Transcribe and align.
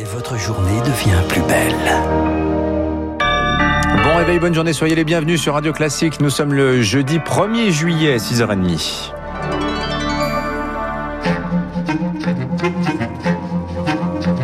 Et 0.00 0.04
votre 0.04 0.38
journée 0.38 0.80
devient 0.80 1.20
plus 1.28 1.42
belle. 1.42 1.74
Bon 4.02 4.16
réveil, 4.16 4.38
bonne 4.38 4.54
journée, 4.54 4.72
soyez 4.72 4.94
les 4.94 5.04
bienvenus 5.04 5.42
sur 5.42 5.52
Radio 5.52 5.74
Classique. 5.74 6.20
Nous 6.20 6.30
sommes 6.30 6.54
le 6.54 6.80
jeudi 6.80 7.18
1er 7.18 7.70
juillet, 7.70 8.16
6h30. 8.16 9.12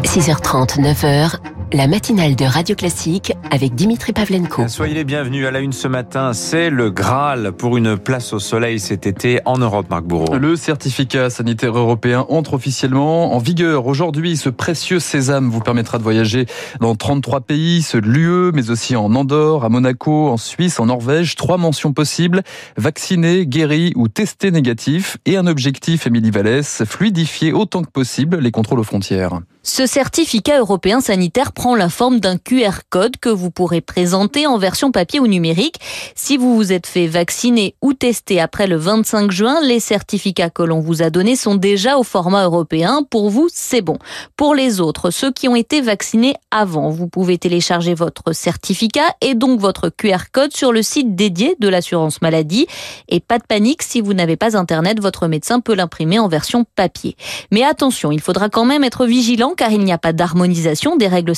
6h30, 0.02 0.78
9h, 0.78 1.36
la 1.76 1.88
matinale 1.88 2.36
de 2.36 2.46
Radio 2.46 2.74
Classique 2.74 3.34
avec 3.50 3.74
Dimitri 3.74 4.14
Pavlenko. 4.14 4.66
Soyez 4.66 4.94
les 4.94 5.04
bienvenus 5.04 5.46
à 5.46 5.50
la 5.50 5.60
une 5.60 5.74
ce 5.74 5.86
matin. 5.86 6.32
C'est 6.32 6.70
le 6.70 6.90
Graal 6.90 7.52
pour 7.52 7.76
une 7.76 7.98
place 7.98 8.32
au 8.32 8.38
soleil 8.38 8.80
cet 8.80 9.06
été 9.06 9.40
en 9.44 9.58
Europe, 9.58 9.90
Marc 9.90 10.04
Bourreau. 10.04 10.38
Le 10.38 10.56
certificat 10.56 11.28
sanitaire 11.28 11.76
européen 11.76 12.24
entre 12.30 12.54
officiellement 12.54 13.34
en 13.34 13.38
vigueur. 13.38 13.86
Aujourd'hui, 13.86 14.38
ce 14.38 14.48
précieux 14.48 15.00
sésame 15.00 15.50
vous 15.50 15.60
permettra 15.60 15.98
de 15.98 16.02
voyager 16.02 16.46
dans 16.80 16.94
33 16.94 17.42
pays, 17.42 17.82
ceux 17.82 18.00
de 18.00 18.08
l'UE, 18.08 18.52
mais 18.54 18.70
aussi 18.70 18.96
en 18.96 19.14
Andorre, 19.14 19.62
à 19.62 19.68
Monaco, 19.68 20.30
en 20.30 20.38
Suisse, 20.38 20.80
en 20.80 20.86
Norvège. 20.86 21.34
Trois 21.34 21.58
mentions 21.58 21.92
possibles. 21.92 22.42
Vacciné, 22.78 23.44
guéri 23.44 23.92
ou 23.96 24.08
testé 24.08 24.50
négatif. 24.50 25.18
Et 25.26 25.36
un 25.36 25.46
objectif, 25.46 26.06
Émilie 26.06 26.30
Vallès, 26.30 26.84
fluidifier 26.86 27.52
autant 27.52 27.82
que 27.82 27.90
possible 27.90 28.38
les 28.38 28.50
contrôles 28.50 28.80
aux 28.80 28.84
frontières. 28.84 29.40
Ce 29.68 29.84
certificat 29.84 30.60
européen 30.60 31.00
sanitaire 31.00 31.50
prend 31.50 31.65
la 31.74 31.88
forme 31.88 32.20
d'un 32.20 32.38
QR 32.38 32.80
code 32.90 33.16
que 33.16 33.28
vous 33.28 33.50
pourrez 33.50 33.80
présenter 33.80 34.46
en 34.46 34.58
version 34.58 34.92
papier 34.92 35.20
ou 35.20 35.26
numérique. 35.26 35.76
Si 36.14 36.36
vous 36.36 36.56
vous 36.56 36.72
êtes 36.72 36.86
fait 36.86 37.06
vacciner 37.06 37.74
ou 37.82 37.92
tester 37.92 38.40
après 38.40 38.66
le 38.66 38.76
25 38.76 39.30
juin, 39.30 39.60
les 39.62 39.80
certificats 39.80 40.50
que 40.50 40.62
l'on 40.62 40.80
vous 40.80 41.02
a 41.02 41.10
donnés 41.10 41.36
sont 41.36 41.54
déjà 41.54 41.98
au 41.98 42.02
format 42.02 42.44
européen. 42.44 43.02
Pour 43.10 43.30
vous, 43.30 43.48
c'est 43.52 43.82
bon. 43.82 43.98
Pour 44.36 44.54
les 44.54 44.80
autres, 44.80 45.10
ceux 45.10 45.32
qui 45.32 45.48
ont 45.48 45.56
été 45.56 45.80
vaccinés 45.80 46.34
avant, 46.50 46.90
vous 46.90 47.08
pouvez 47.08 47.38
télécharger 47.38 47.94
votre 47.94 48.32
certificat 48.32 49.14
et 49.20 49.34
donc 49.34 49.60
votre 49.60 49.88
QR 49.88 50.30
code 50.32 50.54
sur 50.54 50.72
le 50.72 50.82
site 50.82 51.14
dédié 51.14 51.56
de 51.58 51.68
l'assurance 51.68 52.22
maladie. 52.22 52.66
Et 53.08 53.20
pas 53.20 53.38
de 53.38 53.44
panique, 53.44 53.82
si 53.82 54.00
vous 54.00 54.14
n'avez 54.14 54.36
pas 54.36 54.56
Internet, 54.56 55.00
votre 55.00 55.26
médecin 55.26 55.60
peut 55.60 55.74
l'imprimer 55.74 56.18
en 56.18 56.28
version 56.28 56.64
papier. 56.76 57.16
Mais 57.50 57.62
attention, 57.62 58.12
il 58.12 58.20
faudra 58.20 58.48
quand 58.48 58.64
même 58.64 58.84
être 58.84 59.06
vigilant 59.06 59.54
car 59.56 59.70
il 59.70 59.80
n'y 59.80 59.92
a 59.92 59.98
pas 59.98 60.12
d'harmonisation 60.12 60.96
des 60.96 61.08
règles. 61.08 61.34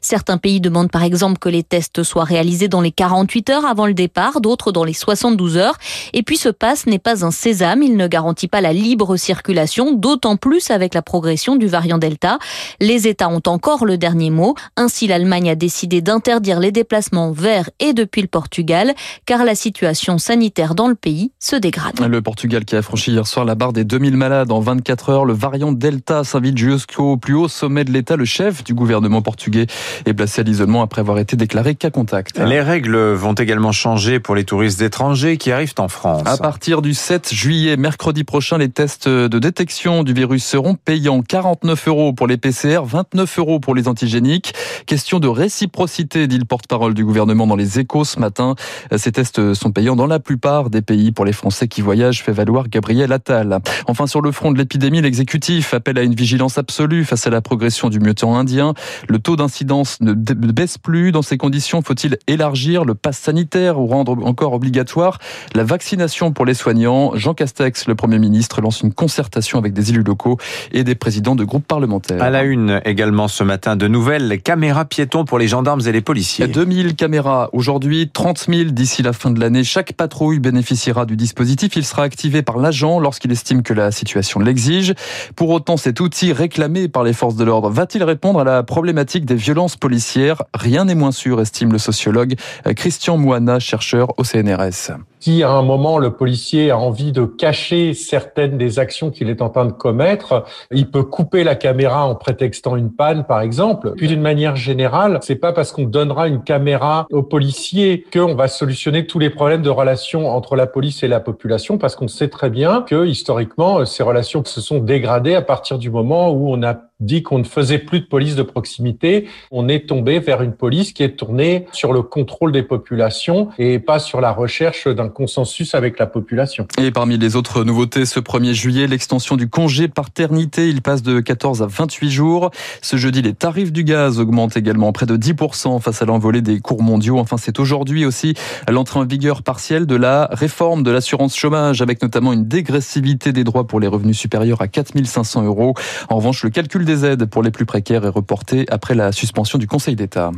Certains 0.00 0.38
pays 0.38 0.60
demandent 0.60 0.90
par 0.90 1.02
exemple 1.02 1.38
que 1.38 1.48
les 1.48 1.62
tests 1.62 2.02
soient 2.02 2.24
réalisés 2.24 2.68
dans 2.68 2.80
les 2.80 2.92
48 2.92 3.50
heures 3.50 3.66
avant 3.66 3.86
le 3.86 3.94
départ, 3.94 4.40
d'autres 4.40 4.72
dans 4.72 4.84
les 4.84 4.92
72 4.92 5.56
heures. 5.56 5.76
Et 6.12 6.22
puis 6.22 6.36
ce 6.36 6.48
passe 6.48 6.86
n'est 6.86 6.98
pas 6.98 7.24
un 7.24 7.30
sésame, 7.30 7.82
il 7.82 7.96
ne 7.96 8.06
garantit 8.06 8.48
pas 8.48 8.60
la 8.60 8.72
libre 8.72 9.16
circulation, 9.16 9.92
d'autant 9.92 10.36
plus 10.36 10.70
avec 10.70 10.94
la 10.94 11.02
progression 11.02 11.56
du 11.56 11.66
variant 11.66 11.98
Delta. 11.98 12.38
Les 12.80 13.08
États 13.08 13.28
ont 13.28 13.42
encore 13.46 13.84
le 13.84 13.98
dernier 13.98 14.30
mot. 14.30 14.54
Ainsi, 14.76 15.06
l'Allemagne 15.06 15.50
a 15.50 15.54
décidé 15.54 16.00
d'interdire 16.00 16.60
les 16.60 16.72
déplacements 16.72 17.32
vers 17.32 17.70
et 17.80 17.92
depuis 17.92 18.22
le 18.22 18.28
Portugal, 18.28 18.94
car 19.26 19.44
la 19.44 19.54
situation 19.54 20.18
sanitaire 20.18 20.74
dans 20.74 20.88
le 20.88 20.94
pays 20.94 21.32
se 21.38 21.56
dégrade. 21.56 22.00
Le 22.00 22.22
Portugal 22.22 22.64
qui 22.64 22.76
a 22.76 22.82
franchi 22.82 23.12
hier 23.12 23.26
soir 23.26 23.44
la 23.44 23.54
barre 23.54 23.72
des 23.72 23.84
2000 23.84 24.16
malades 24.16 24.52
en 24.52 24.60
24 24.60 25.10
heures. 25.10 25.24
Le 25.24 25.32
variant 25.32 25.72
Delta 25.72 26.24
s'invite 26.24 26.58
jusqu'au 26.58 27.16
plus 27.16 27.34
haut 27.34 27.48
sommet 27.48 27.84
de 27.84 27.92
l'État, 27.92 28.16
le 28.16 28.24
chef 28.24 28.64
du 28.64 28.74
gouvernement 28.74 29.11
portugais 29.20 29.66
est 30.06 30.14
placé 30.14 30.40
à 30.40 30.44
l'isolement 30.44 30.82
après 30.82 31.00
avoir 31.00 31.18
été 31.18 31.36
déclaré 31.36 31.74
cas 31.74 31.90
contact. 31.90 32.38
Les 32.38 32.60
règles 32.60 32.96
vont 32.96 33.34
également 33.34 33.72
changer 33.72 34.20
pour 34.20 34.34
les 34.34 34.44
touristes 34.44 34.80
étrangers 34.80 35.36
qui 35.36 35.52
arrivent 35.52 35.74
en 35.78 35.88
France. 35.88 36.22
À 36.26 36.36
partir 36.36 36.80
du 36.80 36.94
7 36.94 37.34
juillet, 37.34 37.76
mercredi 37.76 38.24
prochain, 38.24 38.58
les 38.58 38.68
tests 38.68 39.08
de 39.08 39.38
détection 39.38 40.02
du 40.02 40.12
virus 40.12 40.44
seront 40.44 40.74
payants. 40.74 41.22
49 41.22 41.88
euros 41.88 42.12
pour 42.12 42.26
les 42.26 42.36
PCR, 42.36 42.80
29 42.84 43.38
euros 43.38 43.60
pour 43.60 43.74
les 43.74 43.88
antigéniques. 43.88 44.54
Question 44.86 45.18
de 45.18 45.28
réciprocité, 45.28 46.26
dit 46.26 46.38
le 46.38 46.44
porte-parole 46.44 46.94
du 46.94 47.04
gouvernement 47.04 47.46
dans 47.46 47.56
les 47.56 47.78
échos 47.78 48.04
ce 48.04 48.18
matin. 48.18 48.54
Ces 48.96 49.12
tests 49.12 49.54
sont 49.54 49.72
payants 49.72 49.96
dans 49.96 50.06
la 50.06 50.20
plupart 50.20 50.70
des 50.70 50.82
pays 50.82 51.12
pour 51.12 51.24
les 51.24 51.32
Français 51.32 51.68
qui 51.68 51.80
voyagent, 51.80 52.22
fait 52.22 52.32
valoir 52.32 52.68
Gabriel 52.68 53.12
Attal. 53.12 53.58
Enfin, 53.86 54.06
sur 54.06 54.20
le 54.20 54.32
front 54.32 54.52
de 54.52 54.58
l'épidémie, 54.58 55.00
l'exécutif 55.00 55.74
appelle 55.74 55.98
à 55.98 56.02
une 56.02 56.14
vigilance 56.14 56.58
absolue 56.58 57.04
face 57.04 57.26
à 57.26 57.30
la 57.30 57.40
progression 57.40 57.88
du 57.88 58.00
mutant 58.00 58.36
indien. 58.36 58.74
Le 59.08 59.18
taux 59.18 59.36
d'incidence 59.36 59.98
ne 60.00 60.12
baisse 60.12 60.78
plus. 60.78 61.12
Dans 61.12 61.22
ces 61.22 61.36
conditions, 61.36 61.82
faut-il 61.82 62.18
élargir 62.26 62.84
le 62.84 62.94
pass 62.94 63.18
sanitaire 63.18 63.78
ou 63.78 63.86
rendre 63.86 64.16
encore 64.24 64.52
obligatoire 64.52 65.18
la 65.54 65.64
vaccination 65.64 66.32
pour 66.32 66.44
les 66.44 66.54
soignants? 66.54 67.12
Jean 67.14 67.34
Castex, 67.34 67.86
le 67.86 67.94
Premier 67.94 68.18
ministre, 68.18 68.60
lance 68.60 68.82
une 68.82 68.92
concertation 68.92 69.58
avec 69.58 69.72
des 69.72 69.90
élus 69.90 70.02
locaux 70.02 70.38
et 70.72 70.84
des 70.84 70.94
présidents 70.94 71.34
de 71.34 71.44
groupes 71.44 71.66
parlementaires. 71.66 72.22
À 72.22 72.30
la 72.30 72.44
une 72.44 72.80
également 72.84 73.28
ce 73.28 73.44
matin, 73.44 73.76
de 73.76 73.88
nouvelles 73.88 74.40
caméras 74.42 74.84
piétons 74.84 75.24
pour 75.24 75.38
les 75.38 75.48
gendarmes 75.48 75.80
et 75.86 75.92
les 75.92 76.00
policiers. 76.00 76.46
2000 76.46 76.94
caméras 76.94 77.48
aujourd'hui, 77.52 78.10
30 78.12 78.46
000 78.48 78.70
d'ici 78.70 79.02
la 79.02 79.12
fin 79.12 79.30
de 79.30 79.40
l'année. 79.40 79.64
Chaque 79.64 79.92
patrouille 79.94 80.38
bénéficiera 80.38 81.06
du 81.06 81.16
dispositif. 81.16 81.76
Il 81.76 81.84
sera 81.84 82.02
activé 82.02 82.42
par 82.42 82.58
l'agent 82.58 83.00
lorsqu'il 83.00 83.32
estime 83.32 83.62
que 83.62 83.74
la 83.74 83.90
situation 83.90 84.40
l'exige. 84.40 84.94
Pour 85.36 85.50
autant, 85.50 85.76
cet 85.76 86.00
outil 86.00 86.32
réclamé 86.32 86.88
par 86.88 87.04
les 87.04 87.12
forces 87.12 87.36
de 87.36 87.44
l'ordre 87.44 87.70
va-t-il 87.70 88.04
répondre 88.04 88.40
à 88.40 88.44
la 88.44 88.62
problématique 88.62 88.91
des 88.92 89.34
violences 89.34 89.76
policières 89.76 90.42
Rien 90.54 90.84
n'est 90.84 90.94
moins 90.94 91.12
sûr, 91.12 91.40
estime 91.40 91.72
le 91.72 91.78
sociologue 91.78 92.34
Christian 92.76 93.16
Moana, 93.16 93.58
chercheur 93.58 94.08
au 94.18 94.24
CNRS. 94.24 94.92
Si 95.20 95.44
à 95.44 95.50
un 95.50 95.62
moment 95.62 95.98
le 95.98 96.10
policier 96.10 96.72
a 96.72 96.78
envie 96.78 97.12
de 97.12 97.24
cacher 97.24 97.94
certaines 97.94 98.58
des 98.58 98.80
actions 98.80 99.12
qu'il 99.12 99.30
est 99.30 99.40
en 99.40 99.50
train 99.50 99.66
de 99.66 99.72
commettre, 99.72 100.44
il 100.72 100.90
peut 100.90 101.04
couper 101.04 101.44
la 101.44 101.54
caméra 101.54 102.06
en 102.06 102.16
prétextant 102.16 102.74
une 102.74 102.90
panne, 102.90 103.24
par 103.24 103.40
exemple. 103.40 103.92
Puis 103.96 104.08
d'une 104.08 104.20
manière 104.20 104.56
générale, 104.56 105.20
c'est 105.22 105.36
pas 105.36 105.52
parce 105.52 105.70
qu'on 105.70 105.84
donnera 105.84 106.26
une 106.26 106.42
caméra 106.42 107.06
au 107.12 107.22
policier 107.22 108.04
qu'on 108.12 108.34
va 108.34 108.48
solutionner 108.48 109.06
tous 109.06 109.20
les 109.20 109.30
problèmes 109.30 109.62
de 109.62 109.70
relations 109.70 110.28
entre 110.28 110.56
la 110.56 110.66
police 110.66 111.04
et 111.04 111.08
la 111.08 111.20
population, 111.20 111.78
parce 111.78 111.94
qu'on 111.94 112.08
sait 112.08 112.28
très 112.28 112.50
bien 112.50 112.82
que 112.82 113.06
historiquement, 113.06 113.84
ces 113.84 114.02
relations 114.02 114.44
se 114.44 114.60
sont 114.60 114.80
dégradées 114.80 115.36
à 115.36 115.42
partir 115.42 115.78
du 115.78 115.90
moment 115.90 116.32
où 116.32 116.52
on 116.52 116.64
a 116.64 116.74
dit 117.02 117.22
qu'on 117.22 117.38
ne 117.38 117.44
faisait 117.44 117.78
plus 117.78 118.00
de 118.00 118.06
police 118.06 118.36
de 118.36 118.42
proximité, 118.42 119.28
on 119.50 119.68
est 119.68 119.88
tombé 119.88 120.18
vers 120.18 120.42
une 120.42 120.52
police 120.52 120.92
qui 120.92 121.02
est 121.02 121.16
tournée 121.16 121.66
sur 121.72 121.92
le 121.92 122.02
contrôle 122.02 122.52
des 122.52 122.62
populations 122.62 123.48
et 123.58 123.78
pas 123.78 123.98
sur 123.98 124.20
la 124.20 124.32
recherche 124.32 124.88
d'un 124.88 125.08
consensus 125.08 125.74
avec 125.74 125.98
la 125.98 126.06
population. 126.06 126.66
Et 126.80 126.90
parmi 126.90 127.18
les 127.18 127.36
autres 127.36 127.64
nouveautés, 127.64 128.06
ce 128.06 128.20
1er 128.20 128.52
juillet, 128.52 128.86
l'extension 128.86 129.36
du 129.36 129.48
congé 129.48 129.88
paternité, 129.88 130.68
il 130.68 130.82
passe 130.82 131.02
de 131.02 131.20
14 131.20 131.62
à 131.62 131.66
28 131.66 132.10
jours. 132.10 132.50
Ce 132.80 132.96
jeudi, 132.96 133.22
les 133.22 133.34
tarifs 133.34 133.72
du 133.72 133.84
gaz 133.84 134.18
augmentent 134.18 134.56
également 134.56 134.92
près 134.92 135.06
de 135.06 135.16
10% 135.16 135.80
face 135.80 136.02
à 136.02 136.04
l'envolée 136.04 136.42
des 136.42 136.60
cours 136.60 136.82
mondiaux. 136.82 137.18
Enfin, 137.18 137.36
c'est 137.36 137.58
aujourd'hui 137.58 138.04
aussi 138.04 138.34
l'entrée 138.68 139.00
en 139.00 139.04
vigueur 139.04 139.42
partielle 139.42 139.86
de 139.86 139.96
la 139.96 140.28
réforme 140.32 140.82
de 140.82 140.90
l'assurance 140.90 141.36
chômage 141.36 141.82
avec 141.82 142.02
notamment 142.02 142.32
une 142.32 142.46
dégressivité 142.46 143.32
des 143.32 143.44
droits 143.44 143.66
pour 143.66 143.80
les 143.80 143.88
revenus 143.88 144.18
supérieurs 144.18 144.60
à 144.62 144.68
4500 144.68 145.44
euros. 145.44 145.74
En 146.08 146.16
revanche, 146.16 146.44
le 146.44 146.50
calcul 146.50 146.84
des 146.84 146.91
des 146.92 147.06
aides 147.06 147.24
pour 147.24 147.42
les 147.42 147.50
plus 147.50 147.64
précaires 147.64 148.04
est 148.04 148.08
reporté 148.08 148.66
après 148.70 148.94
la 148.94 149.12
suspension 149.12 149.58
du 149.58 149.66
Conseil 149.66 149.96
d'État. 149.96 150.30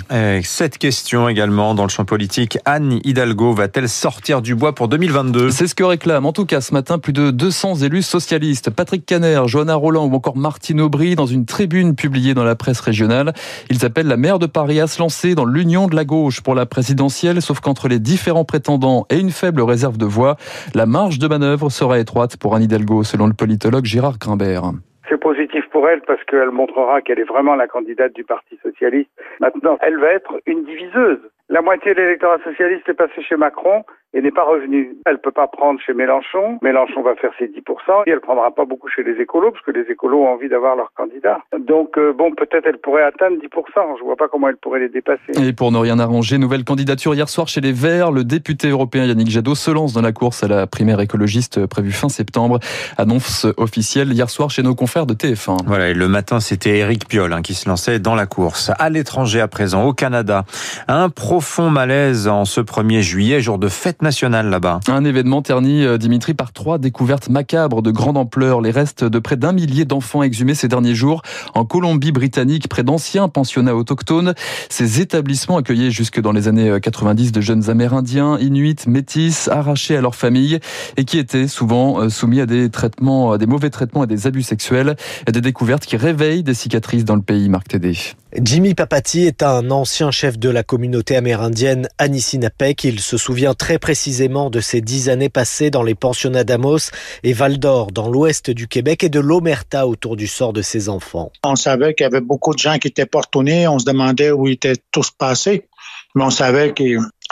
Cette 0.44 0.78
question 0.78 1.28
également 1.28 1.74
dans 1.74 1.82
le 1.82 1.88
champ 1.88 2.04
politique. 2.04 2.58
Anne 2.64 3.00
Hidalgo 3.02 3.52
va-t-elle 3.52 3.88
sortir 3.88 4.40
du 4.40 4.54
bois 4.54 4.72
pour 4.72 4.86
2022 4.86 5.50
C'est 5.50 5.66
ce 5.66 5.74
que 5.74 5.82
réclament 5.82 6.26
en 6.26 6.32
tout 6.32 6.46
cas 6.46 6.60
ce 6.60 6.72
matin 6.72 6.98
plus 6.98 7.12
de 7.12 7.32
200 7.32 7.76
élus 7.76 8.02
socialistes. 8.02 8.70
Patrick 8.70 9.04
Caner, 9.04 9.42
Johanna 9.46 9.74
Roland 9.74 10.06
ou 10.06 10.14
encore 10.14 10.36
Martine 10.36 10.80
Aubry 10.80 11.16
dans 11.16 11.26
une 11.26 11.44
tribune 11.44 11.96
publiée 11.96 12.34
dans 12.34 12.44
la 12.44 12.54
presse 12.54 12.78
régionale. 12.78 13.32
Ils 13.68 13.84
appellent 13.84 14.06
la 14.06 14.16
maire 14.16 14.38
de 14.38 14.46
Paris 14.46 14.78
à 14.80 14.86
se 14.86 15.00
lancer 15.00 15.34
dans 15.34 15.46
l'union 15.46 15.88
de 15.88 15.96
la 15.96 16.04
gauche 16.04 16.40
pour 16.40 16.54
la 16.54 16.66
présidentielle, 16.66 17.42
sauf 17.42 17.58
qu'entre 17.58 17.88
les 17.88 17.98
différents 17.98 18.44
prétendants 18.44 19.06
et 19.10 19.18
une 19.18 19.30
faible 19.30 19.62
réserve 19.62 19.96
de 19.96 20.06
voix, 20.06 20.36
la 20.74 20.86
marge 20.86 21.18
de 21.18 21.26
manœuvre 21.26 21.68
sera 21.68 21.98
étroite 21.98 22.36
pour 22.36 22.54
Anne 22.54 22.62
Hidalgo, 22.62 23.02
selon 23.02 23.26
le 23.26 23.34
politologue 23.34 23.86
Gérard 23.86 24.18
Grimbert. 24.18 24.70
C'est 25.08 25.20
positif 25.20 25.63
pour 25.74 25.88
elle 25.88 26.02
parce 26.02 26.22
qu'elle 26.24 26.52
montrera 26.52 27.02
qu'elle 27.02 27.18
est 27.18 27.24
vraiment 27.24 27.56
la 27.56 27.66
candidate 27.66 28.12
du 28.14 28.22
Parti 28.22 28.56
socialiste. 28.62 29.10
Maintenant, 29.40 29.76
elle 29.80 29.98
va 29.98 30.12
être 30.12 30.40
une 30.46 30.64
diviseuse. 30.64 31.18
La 31.50 31.60
moitié 31.60 31.92
de 31.92 32.00
l'électorat 32.00 32.38
socialiste 32.42 32.88
est 32.88 32.94
passé 32.94 33.22
chez 33.22 33.36
Macron 33.36 33.84
et 34.14 34.22
n'est 34.22 34.30
pas 34.30 34.44
revenue. 34.44 34.96
Elle 35.04 35.18
peut 35.18 35.32
pas 35.32 35.46
prendre 35.46 35.78
chez 35.80 35.92
Mélenchon. 35.92 36.58
Mélenchon 36.62 37.02
va 37.02 37.16
faire 37.16 37.32
ses 37.38 37.48
10% 37.48 38.04
et 38.06 38.10
elle 38.10 38.20
prendra 38.20 38.50
pas 38.54 38.64
beaucoup 38.64 38.88
chez 38.88 39.02
les 39.02 39.20
écolos 39.20 39.50
parce 39.50 39.64
que 39.64 39.72
les 39.72 39.90
écolos 39.90 40.22
ont 40.22 40.28
envie 40.28 40.48
d'avoir 40.48 40.76
leur 40.76 40.92
candidat. 40.94 41.40
Donc 41.58 41.98
euh, 41.98 42.12
bon, 42.12 42.32
peut-être 42.34 42.66
elle 42.66 42.78
pourrait 42.78 43.02
atteindre 43.02 43.36
10%. 43.36 43.98
Je 43.98 44.04
vois 44.04 44.16
pas 44.16 44.28
comment 44.28 44.48
elle 44.48 44.56
pourrait 44.56 44.80
les 44.80 44.88
dépasser. 44.88 45.32
Et 45.36 45.52
pour 45.52 45.72
ne 45.72 45.78
rien 45.78 45.98
arranger, 45.98 46.38
nouvelle 46.38 46.64
candidature 46.64 47.14
hier 47.14 47.28
soir 47.28 47.48
chez 47.48 47.60
les 47.60 47.72
Verts. 47.72 48.12
Le 48.12 48.24
député 48.24 48.68
européen 48.68 49.04
Yannick 49.04 49.28
Jadot 49.28 49.56
se 49.56 49.70
lance 49.70 49.92
dans 49.92 50.02
la 50.02 50.12
course 50.12 50.44
à 50.44 50.48
la 50.48 50.66
primaire 50.66 51.00
écologiste 51.00 51.66
prévue 51.66 51.92
fin 51.92 52.08
septembre. 52.08 52.60
Annonce 52.96 53.46
officielle 53.58 54.12
hier 54.12 54.30
soir 54.30 54.48
chez 54.48 54.62
nos 54.62 54.76
confrères 54.76 55.06
de 55.06 55.14
TF1. 55.14 55.63
Voilà, 55.66 55.88
et 55.88 55.94
le 55.94 56.08
matin, 56.08 56.40
c'était 56.40 56.78
Eric 56.78 57.08
Piolle 57.08 57.32
hein, 57.32 57.40
qui 57.40 57.54
se 57.54 57.66
lançait 57.68 57.98
dans 57.98 58.14
la 58.14 58.26
course. 58.26 58.70
À 58.78 58.90
l'étranger 58.90 59.40
à 59.40 59.48
présent, 59.48 59.84
au 59.84 59.94
Canada, 59.94 60.44
un 60.88 61.08
profond 61.08 61.70
malaise 61.70 62.28
en 62.28 62.44
ce 62.44 62.60
1er 62.60 63.00
juillet, 63.00 63.40
jour 63.40 63.58
de 63.58 63.68
fête 63.68 64.02
nationale 64.02 64.50
là-bas. 64.50 64.80
Un 64.88 65.06
événement 65.06 65.40
terni, 65.40 65.82
euh, 65.82 65.96
Dimitri, 65.96 66.34
par 66.34 66.52
trois 66.52 66.76
découvertes 66.76 67.30
macabres 67.30 67.80
de 67.80 67.90
grande 67.90 68.18
ampleur. 68.18 68.60
Les 68.60 68.70
restes 68.70 69.04
de 69.04 69.18
près 69.18 69.36
d'un 69.36 69.52
millier 69.52 69.86
d'enfants 69.86 70.22
exhumés 70.22 70.54
ces 70.54 70.68
derniers 70.68 70.94
jours 70.94 71.22
en 71.54 71.64
Colombie-Britannique, 71.64 72.68
près 72.68 72.82
d'anciens 72.82 73.30
pensionnats 73.30 73.74
autochtones. 73.74 74.34
Ces 74.68 75.00
établissements 75.00 75.56
accueillaient 75.56 75.90
jusque 75.90 76.20
dans 76.20 76.32
les 76.32 76.46
années 76.46 76.78
90 76.78 77.32
de 77.32 77.40
jeunes 77.40 77.70
Amérindiens, 77.70 78.38
Inuits, 78.38 78.86
Métis, 78.86 79.48
arrachés 79.48 79.96
à 79.96 80.02
leur 80.02 80.14
famille 80.14 80.58
et 80.98 81.06
qui 81.06 81.16
étaient 81.16 81.48
souvent 81.48 82.00
euh, 82.00 82.10
soumis 82.10 82.42
à 82.42 82.46
des 82.46 82.68
traitements, 82.68 83.32
à 83.32 83.38
des 83.38 83.46
mauvais 83.46 83.70
traitements 83.70 84.04
et 84.04 84.06
des 84.06 84.26
abus 84.26 84.42
sexuels. 84.42 84.96
Des 85.26 85.53
découvertes 85.54 85.86
qui 85.86 85.96
réveillent 85.96 86.42
des 86.42 86.52
cicatrices 86.52 87.04
dans 87.04 87.14
le 87.14 87.22
pays, 87.22 87.48
Marc 87.48 87.68
Tédé. 87.68 87.96
Jimmy 88.42 88.74
Papati 88.74 89.24
est 89.24 89.44
un 89.44 89.70
ancien 89.70 90.10
chef 90.10 90.36
de 90.36 90.48
la 90.48 90.64
communauté 90.64 91.14
amérindienne 91.14 91.88
Anissinabek. 91.98 92.82
Il 92.82 92.98
se 92.98 93.16
souvient 93.16 93.54
très 93.54 93.78
précisément 93.78 94.50
de 94.50 94.58
ses 94.58 94.80
dix 94.80 95.08
années 95.08 95.28
passées 95.28 95.70
dans 95.70 95.84
les 95.84 95.94
pensionnats 95.94 96.42
d'Amos 96.42 96.90
et 97.22 97.32
Val 97.32 97.58
d'Or, 97.60 97.92
dans 97.92 98.08
l'ouest 98.08 98.50
du 98.50 98.66
Québec, 98.66 99.04
et 99.04 99.08
de 99.08 99.20
l'Omerta 99.20 99.86
autour 99.86 100.16
du 100.16 100.26
sort 100.26 100.52
de 100.52 100.60
ses 100.60 100.88
enfants. 100.88 101.30
On 101.44 101.54
savait 101.54 101.94
qu'il 101.94 102.02
y 102.02 102.08
avait 102.08 102.20
beaucoup 102.20 102.52
de 102.52 102.58
gens 102.58 102.78
qui 102.78 102.88
étaient 102.88 103.06
pas 103.06 103.20
retournés. 103.20 103.68
On 103.68 103.78
se 103.78 103.84
demandait 103.84 104.32
où 104.32 104.48
ils 104.48 104.54
étaient 104.54 104.82
tous 104.90 105.12
passés. 105.12 105.68
Mais 106.16 106.24
on 106.24 106.30
savait 106.30 106.72
que 106.72 106.82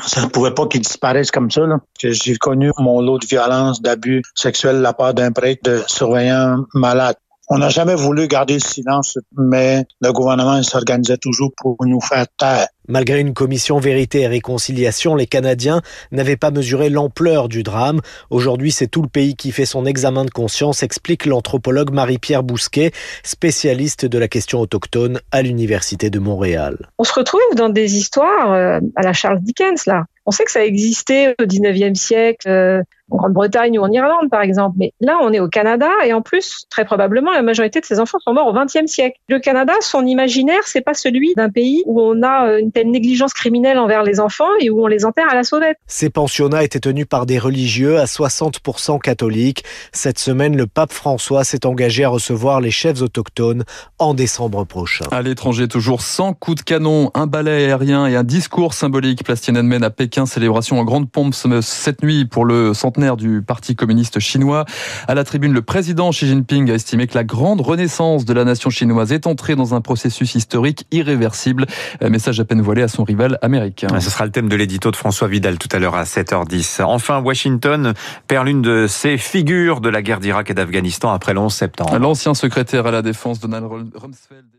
ça 0.07 0.23
ne 0.23 0.27
pouvait 0.27 0.55
pas 0.55 0.69
qu'ils 0.69 0.83
disparaissent 0.83 1.33
comme 1.33 1.51
ça. 1.51 1.63
J'ai 2.01 2.37
connu 2.37 2.71
mon 2.79 3.01
lot 3.01 3.19
de 3.19 3.27
violence, 3.27 3.83
d'abus 3.83 4.23
sexuels 4.37 4.77
de 4.77 4.83
la 4.83 4.93
part 4.93 5.13
d'un 5.13 5.33
prêtre 5.33 5.63
de 5.65 5.83
surveillant 5.89 6.65
malade. 6.73 7.17
On 7.55 7.59
n'a 7.59 7.69
jamais 7.69 7.95
voulu 7.95 8.29
garder 8.29 8.55
le 8.55 8.61
silence, 8.61 9.19
mais 9.37 9.85
le 10.01 10.11
gouvernement 10.11 10.63
s'organisait 10.63 11.19
toujours 11.19 11.51
pour 11.55 11.77
nous 11.85 12.01
faire 12.01 12.25
taire. 12.39 12.69
Malgré 12.89 13.21
une 13.21 13.35
commission 13.35 13.79
vérité 13.79 14.23
et 14.23 14.27
réconciliation, 14.27 15.15
les 15.15 15.27
Canadiens 15.27 15.83
n'avaient 16.13 16.39
pas 16.39 16.51
mesuré 16.51 16.89
l'ampleur 16.89 17.51
du 17.51 17.63
drame. 17.63 18.01
Aujourd'hui, 18.31 18.73
c'est 18.73 18.87
tout 18.87 19.03
le 19.03 19.09
pays 19.09 19.37
qui 19.37 19.53
fait 19.53 19.67
son 19.67 19.85
examen 19.85 20.25
de 20.25 20.31
conscience, 20.31 20.83
explique 20.83 21.27
l'anthropologue 21.27 21.93
Marie-Pierre 21.93 22.43
Bousquet, 22.43 22.91
spécialiste 23.23 24.07
de 24.07 24.19
la 24.19 24.29
question 24.29 24.61
autochtone 24.61 25.21
à 25.31 25.43
l'Université 25.43 26.09
de 26.09 26.19
Montréal. 26.19 26.89
On 26.97 27.05
se 27.05 27.13
retrouve 27.13 27.41
dans 27.55 27.69
des 27.69 27.99
histoires 27.99 28.51
euh, 28.55 28.81
à 28.97 29.03
la 29.03 29.13
Charles 29.13 29.41
Dickens, 29.41 29.85
là. 29.87 30.07
On 30.25 30.31
sait 30.31 30.45
que 30.45 30.53
ça 30.53 30.65
existait 30.65 31.35
au 31.41 31.45
19e 31.45 31.97
siècle, 31.97 32.49
euh, 32.49 32.83
en 33.13 33.17
Grande-Bretagne 33.17 33.79
ou 33.79 33.83
en 33.83 33.91
Irlande, 33.91 34.31
par 34.31 34.43
exemple. 34.43 34.77
Mais 34.79 34.93
là, 35.01 35.19
on 35.23 35.33
est 35.33 35.41
au 35.41 35.49
Canada 35.49 35.91
et 36.05 36.13
en 36.13 36.23
plus, 36.23 36.67
très 36.71 36.85
probablement, 36.85 37.33
la 37.33 37.43
majorité 37.43 37.81
de 37.81 37.85
ces 37.85 38.01
enfants 38.01 38.19
sont 38.21 38.33
morts 38.33 38.49
au 38.49 38.55
20e 38.55 38.87
siècle. 38.87 39.19
Le 39.29 39.39
Canada, 39.39 39.75
son 39.81 40.07
imaginaire, 40.07 40.63
c'est 40.65 40.81
pas 40.81 40.95
celui 40.95 41.35
d'un 41.35 41.51
pays 41.51 41.83
où 41.87 42.01
on 42.01 42.23
a 42.23 42.49
euh, 42.49 42.59
une 42.59 42.73
telle 42.73 42.91
négligence 42.91 43.33
criminelle 43.33 43.79
envers 43.79 44.03
les 44.03 44.21
enfants 44.21 44.49
et 44.61 44.71
où 44.71 44.83
on 44.83 44.87
les 44.87 45.05
enterre 45.05 45.29
à 45.31 45.35
la 45.35 45.45
sauvette. 45.45 45.77
Ces 45.87 46.11
pensionnats 46.11 46.65
étaient 46.65 46.81
tenus 46.81 47.07
par 47.07 47.27
des 47.27 47.39
religieux 47.39 47.99
à 47.99 48.05
60% 48.05 49.01
catholiques. 49.01 49.65
Cette 49.93 50.19
semaine, 50.19 50.57
le 50.57 50.67
pape 50.67 50.93
François 50.93 51.45
s'est 51.45 51.67
engagé 51.67 52.05
à 52.05 52.09
recevoir 52.09 52.61
les 52.61 52.71
chefs 52.71 53.03
autochtones 53.03 53.65
en 53.99 54.15
décembre 54.15 54.65
prochain. 54.65 55.05
À 55.11 55.23
l'étranger, 55.23 55.69
toujours 55.69 56.03
100 56.03 56.35
coups 56.35 56.59
de 56.59 56.63
canon, 56.63 57.11
un 57.15 57.27
balai 57.27 57.65
aérien 57.67 58.07
et 58.07 58.17
un 58.17 58.25
discours 58.25 58.75
symbolique. 58.75 59.25
Place 59.25 59.41
Tiananmen 59.41 59.85
à 59.85 59.91
Pékin, 59.91 60.27
célébration 60.27 60.79
en 60.79 60.85
grande 60.85 61.11
pompe 61.11 61.35
cette 61.35 62.03
nuit 62.03 62.25
pour 62.25 62.45
le 62.45 62.75
centenaire 63.03 63.17
du 63.17 63.43
Parti 63.43 63.75
communiste 63.75 64.21
chinois. 64.21 64.65
À 65.09 65.15
la 65.15 65.25
tribune, 65.25 65.53
le 65.53 65.63
président 65.63 66.11
Xi 66.11 66.27
Jinping 66.27 66.71
a 66.71 66.75
estimé 66.75 67.09
que 67.09 67.15
la 67.15 67.25
grande 67.25 67.61
renaissance 67.61 68.25
de 68.25 68.33
la 68.33 68.45
nation 68.45 68.71
chinoise 68.71 69.13
est 69.13 69.27
entrée 69.27 69.57
dans 69.57 69.75
un 69.75 69.81
processus 69.81 70.37
historique 70.37 70.87
irréversible. 70.93 71.67
Message 72.01 72.39
à 72.39 72.45
peine 72.45 72.61
voilé 72.61 72.83
à 72.83 72.89
son 72.89 73.03
rival 73.03 73.39
américain. 73.43 73.89
Ce 73.99 74.11
sera 74.11 74.25
le 74.25 74.31
thème 74.31 74.49
de 74.49 74.55
l'édito 74.55 74.91
de 74.93 74.97
François 74.97 75.27
Vidal 75.27 75.59
tout 75.59 75.69
à 75.73 75.81
l'heure 75.81 75.97
à 75.97 76.05
7h10. 76.05 76.83
Enfin, 76.85 77.21
Washington 77.21 77.95
perd 78.29 78.47
l'une 78.47 78.63
de 78.63 78.87
ses 78.87 79.19
figures 79.19 79.81
de 79.81 79.89
la 79.89 80.03
guerre 80.03 80.21
d'Irak 80.21 80.51
et 80.51 80.55
d'Afghanistan 80.55 81.13
après 81.13 81.35
le 81.35 81.41
11 81.41 81.53
septembre. 81.53 81.99
L'ancien 81.99 82.35
secrétaire 82.35 82.87
à 82.87 82.93
la 82.93 83.03
défense 83.03 83.41
Donald 83.41 83.67
Rumsfeld 83.67 84.53